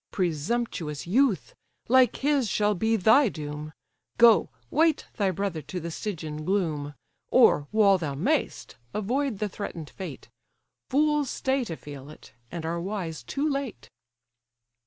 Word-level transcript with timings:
Presumptuous 0.09 1.05
youth! 1.05 1.53
like 1.87 2.15
his 2.15 2.49
shall 2.49 2.73
be 2.73 2.95
thy 2.95 3.29
doom, 3.29 3.71
Go, 4.17 4.49
wait 4.71 5.05
thy 5.17 5.29
brother 5.29 5.61
to 5.61 5.79
the 5.79 5.91
Stygian 5.91 6.43
gloom; 6.43 6.95
Or, 7.29 7.67
while 7.69 7.99
thou 7.99 8.15
may'st, 8.15 8.77
avoid 8.95 9.37
the 9.37 9.47
threaten'd 9.47 9.91
fate; 9.91 10.27
Fools 10.89 11.29
stay 11.29 11.63
to 11.65 11.75
feel 11.75 12.09
it, 12.09 12.33
and 12.49 12.65
are 12.65 12.81
wise 12.81 13.21
too 13.21 13.47
late." 13.47 13.91